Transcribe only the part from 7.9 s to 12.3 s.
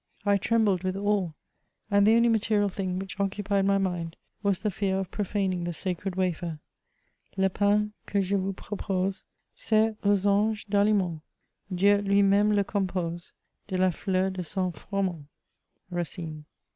que je tous propose Sert aux anges d'aliinent, Dieu lui